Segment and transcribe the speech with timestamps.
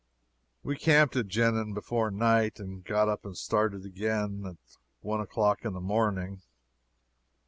[0.63, 4.57] We camped at Jenin before night, and got up and started again at
[5.01, 6.41] one o'clock in the morning.